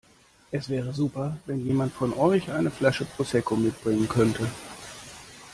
[0.49, 4.47] Es wäre super wenn jemand von euch eine Flasche Prosecco mitbringen könnte.